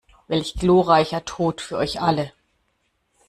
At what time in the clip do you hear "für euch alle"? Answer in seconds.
1.61-2.33